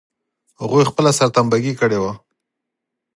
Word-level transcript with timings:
هغوی 0.61 0.83
خپله 0.89 1.11
سرټمبه 1.19 1.57
ګي 1.63 1.73
کړې 1.79 1.99
وه. 2.03 2.13